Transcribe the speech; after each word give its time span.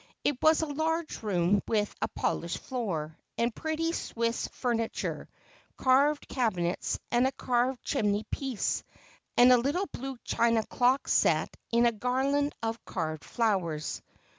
It 0.23 0.39
was 0.41 0.63
a 0.63 0.65
large 0.65 1.21
room 1.21 1.61
with 1.67 1.93
a 2.01 2.07
polished 2.07 2.57
floor, 2.57 3.15
and 3.37 3.53
pretty 3.53 3.91
Swiss 3.91 4.47
fur 4.47 4.73
niture, 4.73 5.27
carved 5.77 6.27
cabinets, 6.27 6.97
and 7.11 7.27
a 7.27 7.31
carved 7.31 7.83
chimney 7.83 8.25
piece, 8.31 8.81
and 9.37 9.51
a 9.51 9.57
little 9.59 9.85
blue 9.93 10.17
china 10.23 10.63
clock 10.65 11.07
set 11.07 11.55
in 11.71 11.85
a 11.85 11.91
garland 11.91 12.53
of 12.63 12.83
carved 12.83 13.23
flowers. 13.23 14.01